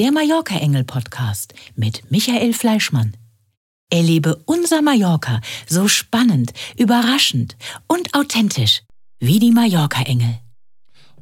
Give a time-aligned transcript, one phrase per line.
[0.00, 3.16] Der Mallorca Engel Podcast mit Michael Fleischmann.
[3.92, 8.82] Erlebe unser Mallorca so spannend, überraschend und authentisch
[9.20, 10.40] wie die Mallorca Engel.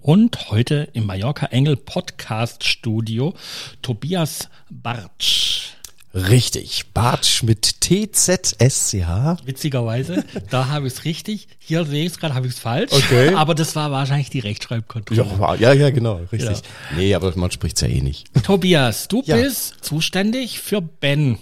[0.00, 3.34] Und heute im Mallorca Engel Podcast Studio
[3.82, 5.74] Tobias Bartsch.
[6.14, 9.46] Richtig, Bartsch mit TZSCH.
[9.46, 11.48] Witzigerweise, da habe ich es richtig.
[11.58, 12.92] Hier sehe ich es gerade, habe ich es falsch.
[12.92, 13.34] Okay.
[13.34, 15.58] Aber das war wahrscheinlich die Rechtschreibkontrolle.
[15.58, 16.58] Ja, ja, genau, richtig.
[16.58, 16.96] Ja.
[16.96, 18.28] Nee, aber man spricht's ja eh nicht.
[18.42, 19.36] Tobias, du ja.
[19.36, 21.38] bist zuständig für Ben.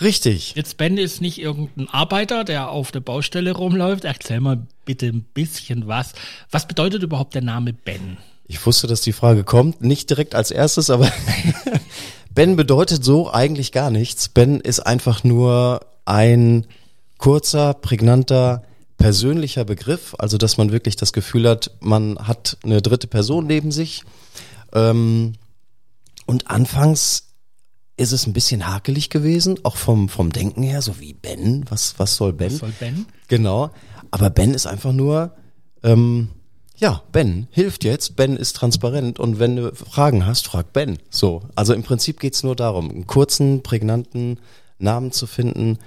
[0.00, 0.54] Richtig.
[0.54, 4.04] Jetzt Ben ist nicht irgendein Arbeiter, der auf der Baustelle rumläuft.
[4.04, 6.12] Erzähl mal bitte ein bisschen was.
[6.50, 8.18] Was bedeutet überhaupt der Name Ben?
[8.46, 9.82] Ich wusste, dass die Frage kommt.
[9.82, 11.10] Nicht direkt als erstes, aber
[12.34, 14.28] Ben bedeutet so eigentlich gar nichts.
[14.28, 16.66] Ben ist einfach nur ein
[17.18, 18.64] kurzer, prägnanter,
[18.96, 20.14] persönlicher Begriff.
[20.18, 24.02] Also, dass man wirklich das Gefühl hat, man hat eine dritte Person neben sich.
[24.72, 25.34] Ähm,
[26.26, 27.28] und anfangs
[27.96, 31.64] ist es ein bisschen hakelig gewesen, auch vom, vom Denken her, so wie Ben.
[31.68, 32.50] Was, was soll Ben?
[32.50, 33.06] Was soll Ben?
[33.28, 33.70] Genau.
[34.10, 35.36] Aber Ben ist einfach nur,
[35.84, 36.30] ähm,
[36.76, 38.16] ja, Ben hilft jetzt.
[38.16, 40.98] Ben ist transparent und wenn du Fragen hast, frag Ben.
[41.10, 44.40] So, also im Prinzip geht's nur darum, einen kurzen, prägnanten
[44.78, 45.78] Namen zu finden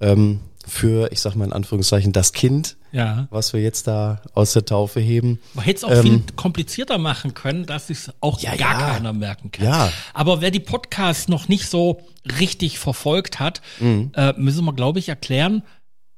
[0.00, 3.26] ähm, für, ich sag mal in Anführungszeichen, das Kind, ja.
[3.30, 5.40] was wir jetzt da aus der Taufe heben.
[5.54, 8.90] Man hätte es auch ähm, viel komplizierter machen können, dass es auch ja, gar ja.
[8.92, 9.64] keiner merken kann.
[9.64, 9.92] Ja.
[10.14, 12.02] Aber wer die Podcasts noch nicht so
[12.38, 14.12] richtig verfolgt hat, mhm.
[14.14, 15.62] äh, müssen wir, glaube ich, erklären,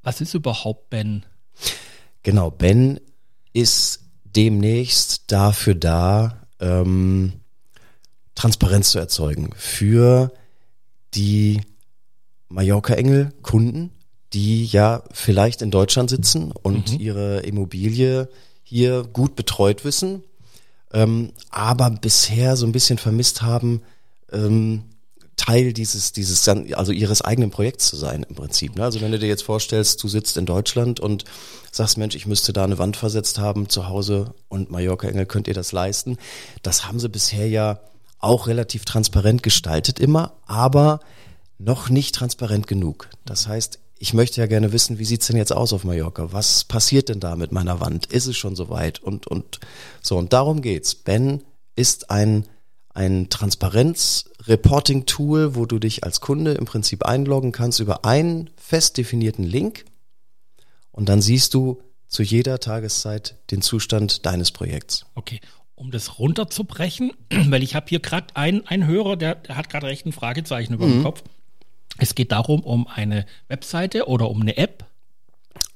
[0.02, 1.24] was ist überhaupt Ben?
[2.22, 3.00] Genau, Ben
[3.52, 4.00] ist
[4.36, 7.33] demnächst dafür da, ähm,
[8.34, 10.33] Transparenz zu erzeugen für
[11.14, 11.61] die
[12.48, 13.91] Mallorca-Engel-Kunden,
[14.33, 17.00] die ja vielleicht in Deutschland sitzen und mhm.
[17.00, 18.28] ihre Immobilie
[18.62, 20.22] hier gut betreut wissen,
[20.92, 23.83] ähm, aber bisher so ein bisschen vermisst haben,
[24.33, 24.84] ähm,
[25.41, 28.77] Teil dieses, dieses, also ihres eigenen Projekts zu sein im Prinzip.
[28.77, 28.84] Ne?
[28.84, 31.24] Also wenn du dir jetzt vorstellst, du sitzt in Deutschland und
[31.72, 35.48] sagst, Mensch, ich müsste da eine Wand versetzt haben zu Hause und Mallorca Engel, könnt
[35.48, 36.19] ihr das leisten?
[36.62, 37.81] Das haben sie bisher ja
[38.19, 41.00] auch relativ transparent gestaltet immer, aber
[41.59, 43.09] noch nicht transparent genug.
[43.25, 46.34] Das heißt, ich möchte ja gerne wissen, wie sieht's denn jetzt aus auf Mallorca?
[46.34, 48.04] Was passiert denn da mit meiner Wand?
[48.12, 48.98] Ist es schon soweit?
[48.98, 49.59] Und, und
[50.03, 50.94] so, und darum geht's.
[50.94, 51.42] Ben
[51.76, 52.44] ist ein
[52.93, 59.45] ein Transparenz-Reporting-Tool, wo du dich als Kunde im Prinzip einloggen kannst über einen fest definierten
[59.45, 59.84] Link
[60.91, 65.06] und dann siehst du zu jeder Tageszeit den Zustand deines Projekts.
[65.15, 65.41] Okay.
[65.77, 69.87] Um das runterzubrechen, weil ich habe hier gerade einen, einen Hörer, der, der hat gerade
[69.87, 70.93] recht ein Fragezeichen über mhm.
[70.93, 71.22] dem Kopf.
[71.97, 74.84] Es geht darum, um eine Webseite oder um eine App.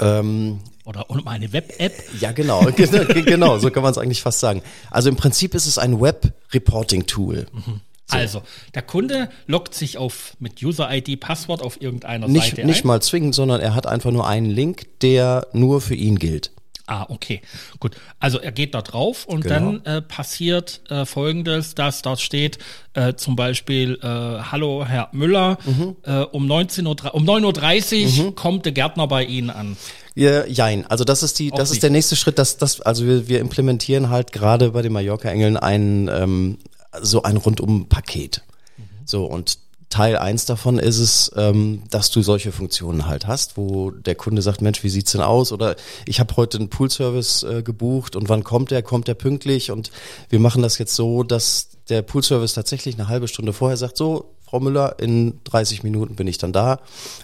[0.01, 1.93] Ähm, oder um eine Web-App?
[2.21, 4.63] Ja, genau, genau, genau, so kann man es eigentlich fast sagen.
[4.91, 7.47] Also im Prinzip ist es ein Web-Reporting-Tool.
[7.53, 7.81] Mhm.
[8.07, 8.17] So.
[8.19, 8.43] Also,
[8.75, 12.89] der Kunde loggt sich auf mit User-ID, Passwort auf irgendeiner nicht, Seite Nicht ein.
[12.89, 16.51] mal zwingend, sondern er hat einfach nur einen Link, der nur für ihn gilt.
[16.87, 17.41] Ah, okay,
[17.81, 17.97] gut.
[18.21, 19.55] Also er geht da drauf und genau.
[19.55, 22.59] dann äh, passiert äh, Folgendes, dass dort steht
[22.93, 25.97] äh, zum Beispiel, äh, hallo Herr Müller, mhm.
[26.03, 28.35] äh, um 19 Uhr, um 9.30 Uhr mhm.
[28.35, 29.79] kommt der Gärtner bei Ihnen an.
[30.15, 30.87] Ja, jein.
[30.87, 34.11] Also das ist die, das ist der nächste Schritt, dass das, also wir, wir implementieren
[34.11, 36.59] halt gerade bei den Mallorca-Engeln ein ähm,
[37.01, 38.43] so ein Rundum-Paket.
[38.77, 38.83] Mhm.
[39.07, 39.59] So und
[39.95, 44.43] Teil eins davon ist es, ähm, dass du solche Funktionen halt hast, wo der Kunde
[44.43, 45.53] sagt, Mensch, wie sieht's denn aus?
[45.53, 48.83] Oder ich habe heute einen Poolservice äh, gebucht und wann kommt der?
[48.83, 49.71] Kommt der pünktlich?
[49.71, 49.93] Und
[50.31, 54.35] wir machen das jetzt so, dass der Poolservice tatsächlich eine halbe Stunde vorher sagt, so,
[54.45, 56.81] Frau Müller, in 30 Minuten bin ich dann da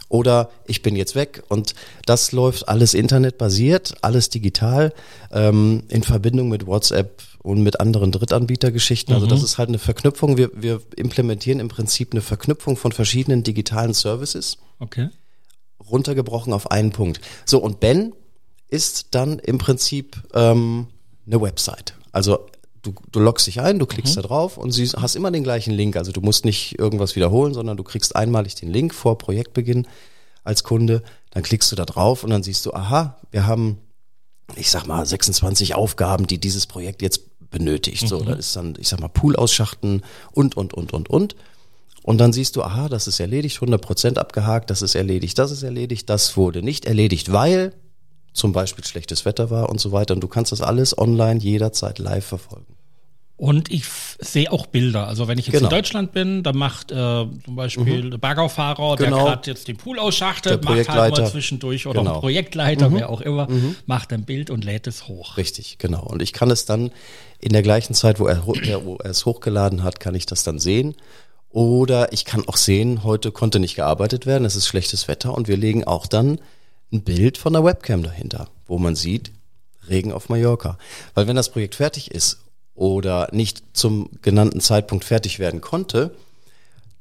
[0.09, 1.75] oder ich bin jetzt weg und
[2.07, 4.93] das läuft alles internetbasiert, alles digital
[5.33, 9.15] ähm, in Verbindung mit WhatsApp und mit anderen Drittanbietergeschichten.
[9.15, 9.31] Also mhm.
[9.31, 10.37] das ist halt eine Verknüpfung.
[10.37, 14.59] Wir, wir implementieren im Prinzip eine Verknüpfung von verschiedenen digitalen Services.
[14.79, 15.09] Okay.
[15.91, 17.21] Runtergebrochen auf einen Punkt.
[17.47, 18.15] So und Ben
[18.69, 20.89] ist dann im Prinzip ähm,
[21.27, 21.95] eine Website.
[22.13, 22.47] Also
[22.83, 24.23] du, du loggst dich ein, du klickst mhm.
[24.23, 25.97] da drauf und sie hast immer den gleichen Link.
[25.97, 29.87] Also du musst nicht irgendwas wiederholen, sondern du kriegst einmalig den Link vor Projektbeginn
[30.45, 31.03] als Kunde.
[31.31, 33.79] Dann klickst du da drauf und dann siehst du, aha, wir haben,
[34.57, 38.03] ich sag mal, 26 Aufgaben, die dieses Projekt jetzt benötigt.
[38.03, 38.07] Mhm.
[38.09, 40.03] So, da ist dann, ich sag mal, Pool ausschachten
[40.33, 41.37] und, und, und, und, und.
[42.03, 45.51] Und dann siehst du, aha, das ist erledigt, 100 Prozent abgehakt, das ist erledigt, das
[45.51, 47.75] ist erledigt, das wurde nicht erledigt, weil
[48.33, 50.15] zum Beispiel schlechtes Wetter war und so weiter.
[50.15, 52.75] Und du kannst das alles online jederzeit live verfolgen.
[53.41, 53.85] Und ich
[54.19, 55.07] sehe auch Bilder.
[55.07, 55.71] Also wenn ich jetzt Genau.
[55.71, 59.25] in Deutschland bin, dann macht äh, zum Beispiel der Baggerfahrer, der Genau.
[59.25, 61.31] gerade jetzt den Pool ausschachtet, Der macht halt mal Projektleiter.
[61.31, 62.17] zwischendurch oder Genau.
[62.17, 63.49] ein Projektleiter, wer auch immer,
[63.87, 65.39] macht ein Bild und lädt es hoch.
[65.39, 66.03] Richtig, genau.
[66.03, 66.91] Und ich kann es dann
[67.39, 68.53] in der gleichen Zeit, wo er, wo
[68.97, 70.95] er es hochgeladen hat, kann ich das dann sehen.
[71.49, 75.49] Oder ich kann auch sehen, heute konnte nicht gearbeitet werden, es ist schlechtes Wetter und
[75.49, 76.43] wir legen auch dann
[76.93, 79.33] ein Bild von der Webcam dahinter, wo man sieht,
[79.89, 80.77] Regen auf Mallorca.
[81.15, 82.41] Weil wenn das Projekt fertig ist
[82.75, 86.15] oder nicht zum genannten Zeitpunkt fertig werden konnte,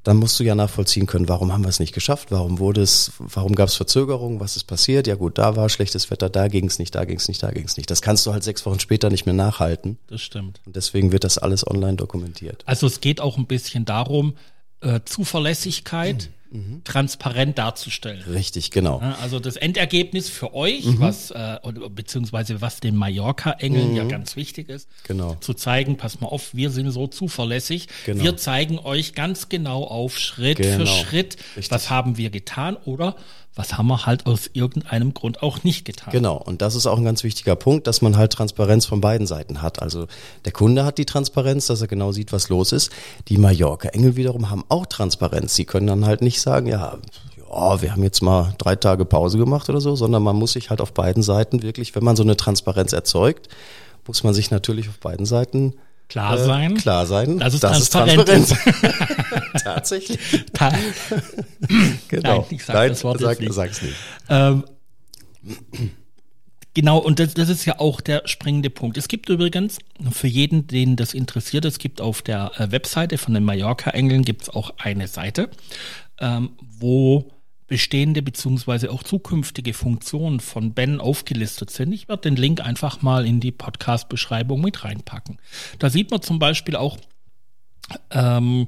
[0.03, 3.11] dann musst du ja nachvollziehen können, warum haben wir es nicht geschafft, warum wurde es,
[3.19, 5.07] warum gab es Verzögerungen, was ist passiert?
[5.07, 7.51] Ja gut, da war schlechtes Wetter, da ging es nicht, da ging es nicht, da
[7.51, 7.91] ging es nicht.
[7.91, 9.97] Das kannst du halt sechs Wochen später nicht mehr nachhalten.
[10.07, 10.61] Das stimmt.
[10.65, 12.63] Und deswegen wird das alles online dokumentiert.
[12.65, 14.35] Also es geht auch ein bisschen darum,
[14.81, 16.81] äh, Zuverlässigkeit Mhm.
[16.83, 18.23] transparent darzustellen.
[18.23, 18.97] Richtig, genau.
[19.21, 20.99] Also das Endergebnis für euch, Mhm.
[20.99, 21.57] was äh,
[21.93, 25.35] beziehungsweise was den Mallorca-Engeln ja ganz wichtig ist, Genau.
[25.41, 27.87] zu zeigen, pass mal auf, wir sind so zuverlässig.
[28.05, 28.23] Genau.
[28.23, 30.77] Wir zeigen euch ganz genau auf Schritt Genau.
[30.79, 31.71] für Schritt, Richtig.
[31.71, 33.15] was haben wir getan oder
[33.55, 36.11] was haben wir halt aus irgendeinem Grund auch nicht getan.
[36.11, 39.27] Genau, und das ist auch ein ganz wichtiger Punkt, dass man halt Transparenz von beiden
[39.27, 39.81] Seiten hat.
[39.81, 40.07] Also
[40.45, 42.91] der Kunde hat die Transparenz, dass er genau sieht, was los ist.
[43.27, 45.55] Die Mallorca-Engel wiederum haben auch Transparenz.
[45.55, 46.97] Sie können dann halt nicht sagen, ja,
[47.51, 50.69] ja, wir haben jetzt mal drei Tage Pause gemacht oder so, sondern man muss sich
[50.69, 53.49] halt auf beiden Seiten wirklich, wenn man so eine Transparenz erzeugt,
[54.07, 55.73] muss man sich natürlich auf beiden Seiten
[56.09, 56.75] Klar äh, sein.
[56.77, 57.37] Klar sein.
[57.39, 59.63] Dass es das transparent ist Transparenz.
[59.63, 60.19] Tatsächlich.
[60.53, 60.73] Ta-
[62.07, 62.37] Genau.
[62.39, 63.53] Nein, ich sag das Wort sag, nicht.
[63.53, 63.95] sag's nicht.
[64.27, 64.63] Ähm,
[66.73, 68.97] genau, und das, das ist ja auch der springende Punkt.
[68.97, 69.77] Es gibt übrigens,
[70.11, 74.43] für jeden, den das interessiert, es gibt auf der äh, Webseite von den Mallorca-Engeln gibt
[74.43, 75.49] es auch eine Seite,
[76.19, 77.31] ähm, wo
[77.69, 81.93] bestehende beziehungsweise auch zukünftige Funktionen von Ben aufgelistet sind.
[81.93, 85.37] Ich werde den Link einfach mal in die Podcast-Beschreibung mit reinpacken.
[85.77, 86.97] Da sieht man zum Beispiel auch
[88.11, 88.67] ähm,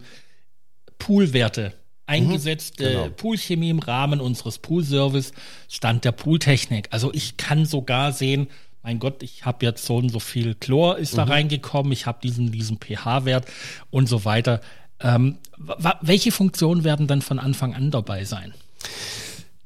[0.99, 1.73] Poolwerte.
[2.05, 3.09] Eingesetzte genau.
[3.09, 5.31] Poolchemie im Rahmen unseres Poolservice,
[5.69, 6.89] Stand der Pooltechnik.
[6.91, 8.47] Also ich kann sogar sehen,
[8.83, 12.19] mein Gott, ich habe jetzt so und so viel Chlor ist da reingekommen, ich habe
[12.21, 13.45] diesen, diesen pH-Wert
[13.91, 14.59] und so weiter.
[14.99, 15.37] Ähm,
[16.01, 18.53] welche Funktionen werden dann von Anfang an dabei sein?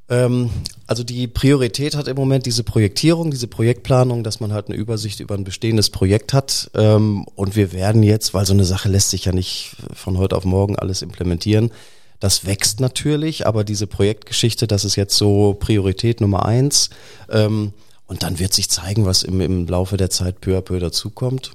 [0.08, 0.50] Ähm,
[0.88, 5.20] also die Priorität hat im Moment diese Projektierung, diese Projektplanung, dass man halt eine Übersicht
[5.20, 6.70] über ein bestehendes Projekt hat.
[6.76, 10.36] Ähm, und wir werden jetzt, weil so eine Sache lässt sich ja nicht von heute
[10.36, 11.72] auf morgen alles implementieren.
[12.20, 16.90] Das wächst natürlich, aber diese Projektgeschichte, das ist jetzt so Priorität Nummer eins.
[17.30, 17.74] Ähm,
[18.08, 21.52] und dann wird sich zeigen, was im, im Laufe der Zeit peu à peu dazukommt.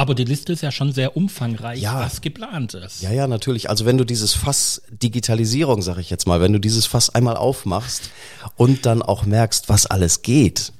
[0.00, 2.00] Aber die Liste ist ja schon sehr umfangreich, Ja.
[2.00, 3.02] was geplant ist.
[3.02, 3.68] Ja, ja, natürlich.
[3.68, 7.36] Also wenn du dieses Fass Digitalisierung, sag ich jetzt mal, wenn du dieses Fass einmal
[7.36, 8.10] aufmachst
[8.56, 10.72] und dann auch merkst, was alles geht,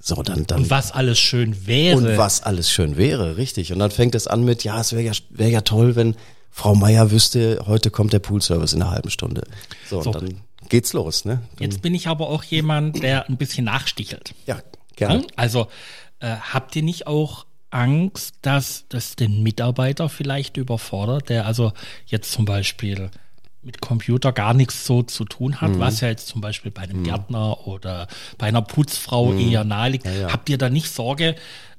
[0.00, 1.96] so dann dann Und was alles schön wäre.
[1.96, 3.72] und was alles schön wäre, richtig.
[3.72, 6.14] Und dann fängt es an mit, ja, es wäre ja, wär ja toll, wenn
[6.50, 9.44] Frau Meier wüsste, heute kommt der Poolservice in einer halben Stunde.
[9.88, 10.10] So, So.
[10.10, 11.40] und dann geht's los, ne?
[11.58, 14.34] Dann, Jetzt bin ich aber auch jemand, der ein bisschen nachstichelt.
[14.46, 14.60] ja,
[14.94, 15.24] gerne.
[15.36, 15.68] Also
[16.20, 21.72] äh, habt ihr nicht auch Angst, dass das den Mitarbeiter vielleicht überfordert, der also
[22.06, 23.10] jetzt zum Beispiel
[23.62, 27.02] mit Computer gar nichts so zu tun hat, was ja jetzt zum Beispiel bei einem
[27.02, 28.06] Gärtner oder
[28.38, 30.06] bei einer Putzfrau eher naheliegt.
[30.28, 31.34] Habt ihr da nicht Sorge,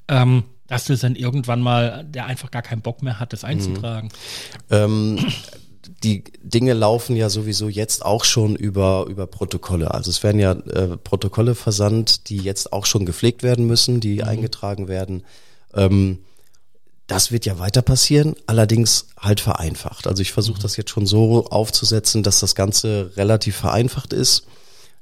[0.09, 4.09] ähm, dass das dann irgendwann mal, der einfach gar keinen Bock mehr hat, das einzutragen?
[4.69, 5.17] Ähm,
[6.03, 9.93] die Dinge laufen ja sowieso jetzt auch schon über, über Protokolle.
[9.93, 14.23] Also es werden ja äh, Protokolle versandt, die jetzt auch schon gepflegt werden müssen, die
[14.23, 15.23] eingetragen werden.
[15.73, 16.19] Ähm,
[17.07, 20.07] das wird ja weiter passieren, allerdings halt vereinfacht.
[20.07, 24.45] Also ich versuche das jetzt schon so aufzusetzen, dass das Ganze relativ vereinfacht ist,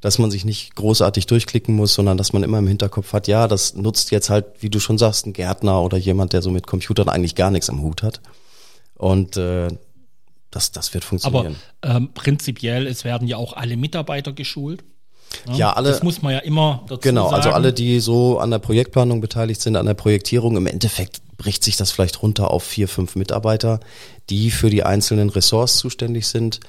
[0.01, 3.47] dass man sich nicht großartig durchklicken muss, sondern dass man immer im Hinterkopf hat, ja,
[3.47, 6.67] das nutzt jetzt halt, wie du schon sagst, ein Gärtner oder jemand, der so mit
[6.67, 8.21] Computern eigentlich gar nichts am Hut hat.
[8.93, 9.69] Und äh,
[10.51, 11.55] das, das wird Aber funktionieren.
[11.81, 14.83] ähm, prinzipiell, es werden ja auch alle Mitarbeiter geschult.
[15.53, 17.35] Ja, alle, Das muss man ja immer dazu Genau, sagen.
[17.35, 21.63] also alle, die so an der Projektplanung beteiligt sind, an der Projektierung, im Endeffekt bricht
[21.63, 23.79] sich das vielleicht runter auf vier, fünf Mitarbeiter,
[24.29, 26.59] die für die einzelnen Ressorts zuständig sind,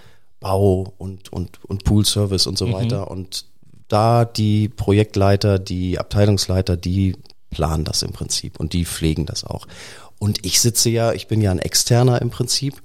[0.41, 3.11] Bau und, und, und Poolservice und so weiter.
[3.11, 3.47] Und
[3.89, 7.17] da die Projektleiter, die Abteilungsleiter, die
[7.51, 9.67] planen das im Prinzip und die pflegen das auch.
[10.19, 12.83] Und ich sitze ja, ich bin ja ein Externer im Prinzip.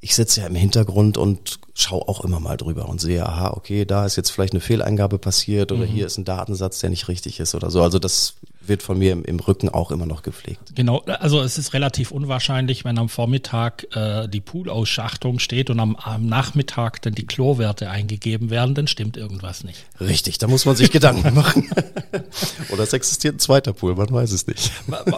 [0.00, 3.84] Ich sitze ja im Hintergrund und schaue auch immer mal drüber und sehe, aha, okay,
[3.84, 7.40] da ist jetzt vielleicht eine Fehleingabe passiert oder hier ist ein Datensatz, der nicht richtig
[7.40, 7.82] ist oder so.
[7.82, 8.34] Also das
[8.68, 10.74] wird von mir im, im, Rücken auch immer noch gepflegt.
[10.74, 15.96] Genau, also es ist relativ unwahrscheinlich, wenn am Vormittag äh, die Poolaussschachtung steht und am,
[15.96, 19.84] am, Nachmittag dann die Chlorwerte eingegeben werden, dann stimmt irgendwas nicht.
[20.00, 21.70] Richtig, da muss man sich Gedanken machen.
[22.70, 24.72] Oder es existiert ein zweiter Pool, man weiß es nicht.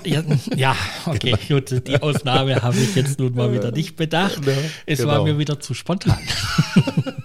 [0.04, 0.22] Ja,
[0.56, 0.76] ja
[1.06, 1.60] okay, genau.
[1.60, 4.44] gut, die Ausnahme habe ich jetzt nun mal wieder nicht bedacht.
[4.46, 4.52] Ja,
[4.86, 5.12] es genau.
[5.12, 6.18] war mir wieder zu spontan.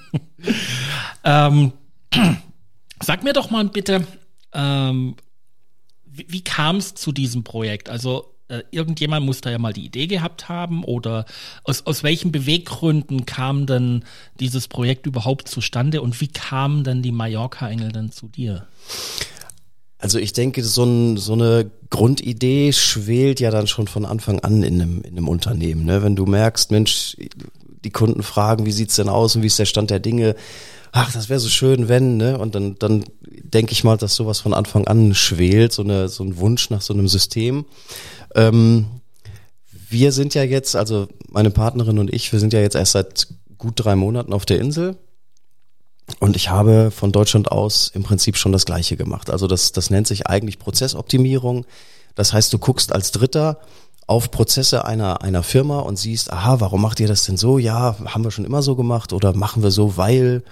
[1.24, 1.74] ähm,
[3.02, 4.06] sag mir doch mal bitte,
[4.54, 5.16] ähm,
[6.14, 7.90] wie, wie kam es zu diesem Projekt?
[7.90, 11.26] Also äh, irgendjemand muss da ja mal die Idee gehabt haben oder
[11.64, 14.04] aus, aus welchen Beweggründen kam denn
[14.40, 18.68] dieses Projekt überhaupt zustande und wie kamen denn die Mallorca-Engel dann zu dir?
[19.98, 24.62] Also ich denke, so, ein, so eine Grundidee schwelt ja dann schon von Anfang an
[24.62, 25.86] in einem, in einem Unternehmen.
[25.86, 26.04] Ne?
[26.04, 27.16] Wenn du merkst, Mensch,
[27.86, 30.36] die Kunden fragen, wie sieht's denn aus und wie ist der Stand der Dinge,
[30.94, 32.38] ach, das wäre so schön, wenn, ne?
[32.38, 36.24] Und dann, dann denke ich mal, dass sowas von Anfang an schwelt, so, eine, so
[36.24, 37.66] ein Wunsch nach so einem System.
[38.36, 38.86] Ähm,
[39.90, 43.28] wir sind ja jetzt, also meine Partnerin und ich, wir sind ja jetzt erst seit
[43.58, 44.96] gut drei Monaten auf der Insel.
[46.20, 49.32] Und ich habe von Deutschland aus im Prinzip schon das Gleiche gemacht.
[49.32, 51.66] Also das, das nennt sich eigentlich Prozessoptimierung.
[52.14, 53.60] Das heißt, du guckst als Dritter
[54.06, 57.58] auf Prozesse einer, einer Firma und siehst, aha, warum macht ihr das denn so?
[57.58, 60.44] Ja, haben wir schon immer so gemacht oder machen wir so, weil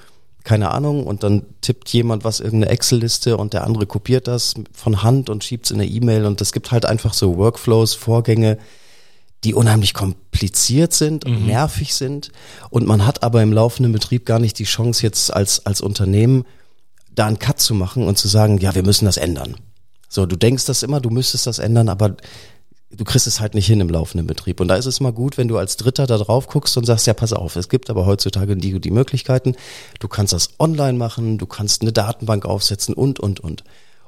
[0.43, 5.03] keine Ahnung, und dann tippt jemand was irgendeine Excel-Liste und der andere kopiert das von
[5.03, 8.57] Hand und schiebt es in eine E-Mail und es gibt halt einfach so Workflows, Vorgänge,
[9.43, 11.47] die unheimlich kompliziert sind und mhm.
[11.47, 12.31] nervig sind
[12.69, 16.45] und man hat aber im laufenden Betrieb gar nicht die Chance jetzt als, als Unternehmen
[17.13, 19.55] da einen Cut zu machen und zu sagen, ja, wir müssen das ändern.
[20.07, 22.15] So, du denkst das immer, du müsstest das ändern, aber
[22.95, 24.59] du kriegst es halt nicht hin im laufenden Betrieb.
[24.59, 27.07] Und da ist es mal gut, wenn du als Dritter da drauf guckst und sagst,
[27.07, 29.55] ja, pass auf, es gibt aber heutzutage die, die Möglichkeiten.
[29.99, 33.63] Du kannst das online machen, du kannst eine Datenbank aufsetzen und, und, und.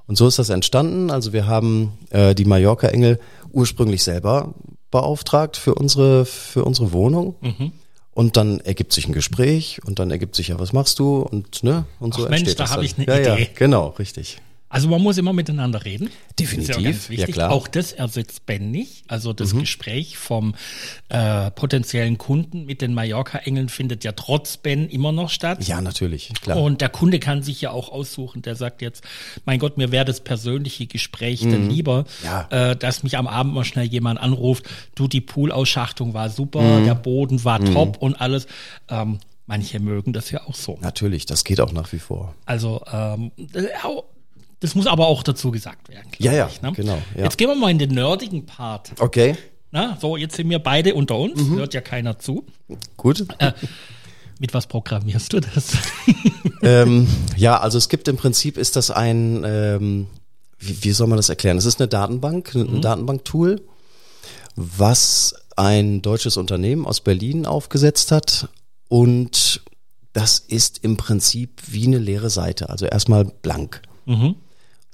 [0.05, 1.11] Und so ist das entstanden.
[1.11, 3.19] Also wir haben äh, die Mallorca-Engel
[3.51, 4.53] ursprünglich selber
[4.91, 7.35] beauftragt für unsere, für unsere Wohnung.
[7.41, 7.71] Mhm.
[8.11, 11.63] Und dann ergibt sich ein Gespräch und dann ergibt sich ja, was machst du und
[11.63, 13.43] ne und so Ach Mensch, da habe ich eine ja, Idee.
[13.43, 14.39] Ja, genau, richtig.
[14.73, 16.09] Also man muss immer miteinander reden.
[16.39, 17.51] Definitiv, ja, ja, klar.
[17.51, 19.03] Auch das ersetzt Ben nicht.
[19.07, 19.59] Also das mhm.
[19.59, 20.55] Gespräch vom
[21.09, 25.63] äh, potenziellen Kunden mit den Mallorca-Engeln findet ja trotz Ben immer noch statt.
[25.67, 26.57] Ja, natürlich, klar.
[26.57, 28.41] Und der Kunde kann sich ja auch aussuchen.
[28.41, 29.03] Der sagt jetzt,
[29.45, 31.51] mein Gott, mir wäre das persönliche Gespräch mhm.
[31.51, 32.47] denn lieber, ja.
[32.49, 34.65] äh, dass mich am Abend mal schnell jemand anruft,
[34.95, 36.85] du, die Poolaussschachtung war super, mhm.
[36.85, 37.73] der Boden war mhm.
[37.73, 38.47] top und alles.
[38.89, 40.77] Ähm, Manche mögen das ja auch so.
[40.79, 42.33] Natürlich, das geht auch nach wie vor.
[42.45, 43.65] Also ähm, äh,
[44.63, 46.07] das muss aber auch dazu gesagt werden.
[46.19, 46.71] Ja, ja, ich, ne?
[46.71, 46.97] genau.
[47.17, 47.25] Ja.
[47.25, 48.93] Jetzt gehen wir mal in den nerdigen Part.
[48.97, 49.35] Okay.
[49.71, 51.57] Na, so, jetzt sind wir beide unter uns, mhm.
[51.57, 52.45] hört ja keiner zu.
[52.95, 53.25] Gut.
[53.39, 53.51] Äh,
[54.39, 55.73] mit was programmierst du das?
[56.61, 60.07] ähm, ja, also es gibt im Prinzip, ist das ein, ähm,
[60.59, 61.57] wie, wie soll man das erklären?
[61.57, 62.81] Es ist eine Datenbank, ein mhm.
[62.81, 63.61] Datenbanktool,
[64.55, 68.47] was ein deutsches Unternehmen aus Berlin aufgesetzt hat
[68.87, 69.61] und
[70.13, 73.81] das ist im Prinzip wie eine leere Seite, also erstmal blank.
[74.05, 74.35] Mhm.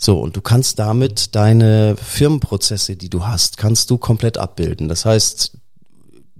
[0.02, 4.88] So, und du kannst damit deine Firmenprozesse, die du hast, kannst du komplett abbilden.
[4.88, 5.52] Das heißt,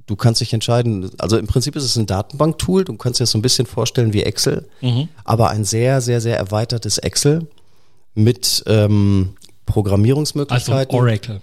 [0.08, 3.32] du kannst dich entscheiden, also im Prinzip ist es ein Datenbanktool, du kannst dir das
[3.32, 5.10] so ein bisschen vorstellen wie Excel, mhm.
[5.26, 7.48] aber ein sehr, sehr, sehr erweitertes Excel
[8.16, 9.36] mit ähm,
[9.66, 10.96] Programmierungsmöglichkeiten.
[10.96, 11.42] Also Oracle.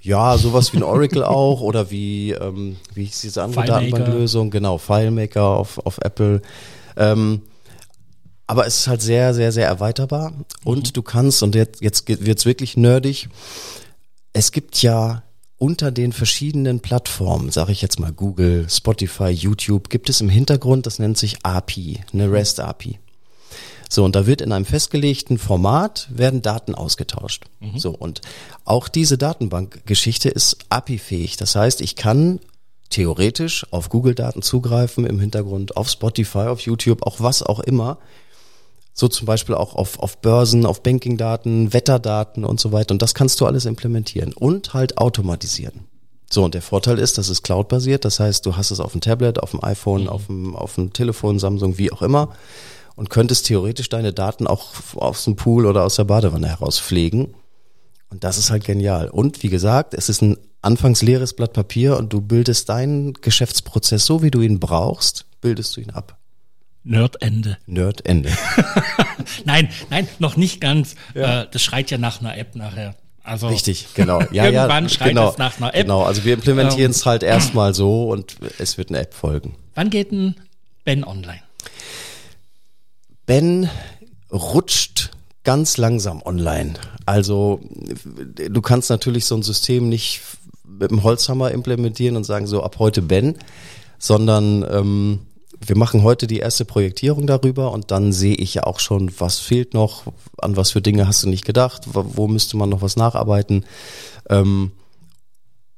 [0.00, 4.50] Ja, sowas wie ein Oracle auch oder wie, ähm, wie hieß diese andere Datenbanklösung?
[4.50, 6.40] Genau, FileMaker auf, auf Apple.
[6.96, 7.42] Ähm,
[8.46, 10.32] aber es ist halt sehr, sehr, sehr erweiterbar.
[10.64, 10.92] Und mhm.
[10.92, 13.28] du kannst, und jetzt, jetzt wird's wirklich nerdig,
[14.32, 15.22] es gibt ja
[15.58, 20.86] unter den verschiedenen Plattformen, sage ich jetzt mal Google, Spotify, YouTube, gibt es im Hintergrund,
[20.86, 22.34] das nennt sich API, eine mhm.
[22.34, 22.98] REST API.
[23.88, 27.44] So, und da wird in einem festgelegten Format werden Daten ausgetauscht.
[27.60, 27.78] Mhm.
[27.78, 28.22] So, und
[28.64, 31.36] auch diese Datenbankgeschichte ist API-fähig.
[31.36, 32.40] Das heißt, ich kann
[32.88, 37.98] theoretisch auf Google-Daten zugreifen im Hintergrund, auf Spotify, auf YouTube, auch was auch immer
[38.92, 42.92] so zum Beispiel auch auf, auf Börsen, auf Bankingdaten, Wetterdaten und so weiter.
[42.92, 45.86] Und das kannst du alles implementieren und halt automatisieren.
[46.30, 48.04] So, und der Vorteil ist, das ist cloud-basiert.
[48.04, 50.08] Das heißt, du hast es auf dem Tablet, auf dem iPhone, mhm.
[50.08, 52.30] auf, dem, auf dem Telefon, Samsung, wie auch immer.
[52.96, 57.34] Und könntest theoretisch deine Daten auch aus dem Pool oder aus der Badewanne heraus pflegen.
[58.10, 59.08] Und das ist halt genial.
[59.08, 64.06] Und wie gesagt, es ist ein anfangs leeres Blatt Papier und du bildest deinen Geschäftsprozess
[64.06, 66.18] so, wie du ihn brauchst, bildest du ihn ab.
[66.84, 67.58] Nerdende.
[67.66, 68.30] Nerdende.
[69.44, 70.96] nein, nein, noch nicht ganz.
[71.14, 71.42] Ja.
[71.42, 72.96] Äh, das schreit ja nach einer App nachher.
[73.22, 74.20] Also Richtig, genau.
[74.32, 75.82] Ja, irgendwann ja, schreit genau, es nach einer App.
[75.82, 79.54] Genau, also wir implementieren es ähm, halt erstmal so und es wird eine App folgen.
[79.74, 80.34] Wann geht denn
[80.84, 81.40] Ben online?
[83.26, 83.70] Ben
[84.32, 85.10] rutscht
[85.44, 86.74] ganz langsam online.
[87.06, 87.60] Also
[88.34, 90.20] du kannst natürlich so ein System nicht
[90.64, 93.36] mit dem Holzhammer implementieren und sagen so ab heute Ben,
[93.98, 95.20] sondern ähm,
[95.64, 99.38] wir machen heute die erste Projektierung darüber und dann sehe ich ja auch schon, was
[99.38, 100.04] fehlt noch,
[100.38, 103.64] an was für Dinge hast du nicht gedacht, wo müsste man noch was nacharbeiten.
[104.28, 104.72] Ähm,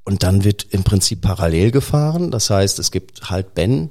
[0.05, 2.31] und dann wird im Prinzip parallel gefahren.
[2.31, 3.91] Das heißt, es gibt halt Ben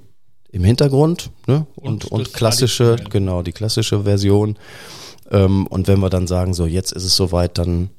[0.51, 1.65] im Hintergrund ne?
[1.75, 4.57] und, und, und klassische, genau, die klassische Version.
[5.31, 7.89] Ähm, und wenn wir dann sagen, so jetzt ist es soweit, dann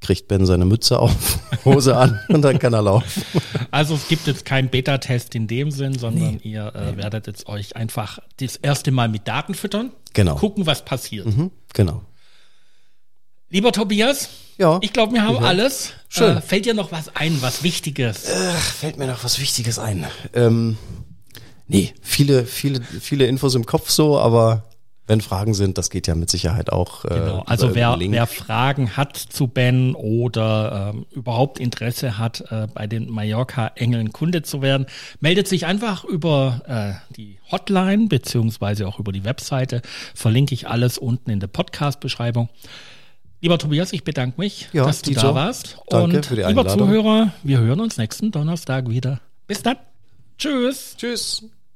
[0.00, 3.22] kriegt Ben seine Mütze auf, Hose an und dann kann er laufen.
[3.70, 6.50] Also es gibt jetzt keinen Beta-Test in dem Sinn, sondern nee.
[6.50, 9.92] ihr äh, werdet jetzt euch einfach das erste Mal mit Daten füttern.
[10.14, 10.36] Genau.
[10.36, 11.26] Gucken, was passiert.
[11.26, 12.02] Mhm, genau.
[13.50, 14.28] Lieber Tobias,
[14.58, 15.40] ja, ich glaube, wir haben ja.
[15.42, 15.92] alles.
[16.08, 16.36] Schön.
[16.36, 18.26] Äh, fällt dir noch was ein, was Wichtiges?
[18.30, 20.04] Ach, fällt mir noch was Wichtiges ein.
[20.34, 20.76] Ähm,
[21.66, 24.68] nee, viele, viele, viele Infos im Kopf so, aber
[25.08, 27.04] wenn Fragen sind, das geht ja mit Sicherheit auch.
[27.04, 27.42] Äh, genau.
[27.46, 33.10] Also wer, wer Fragen hat zu Ben oder ähm, überhaupt Interesse hat, äh, bei den
[33.10, 34.86] Mallorca-Engeln Kunde zu werden,
[35.20, 39.82] meldet sich einfach über äh, die Hotline beziehungsweise auch über die Webseite.
[40.14, 42.50] Verlinke ich alles unten in der Podcast-Beschreibung.
[43.40, 45.78] Lieber Tobias, ich bedanke mich, ja, dass du Dito, da warst.
[45.88, 46.66] Danke Und für die lieber.
[46.68, 49.20] Zuhörer, wir hören uns nächsten Donnerstag wieder.
[49.46, 49.76] Bis dann.
[50.36, 50.96] Tschüss.
[50.98, 51.44] Tschüss.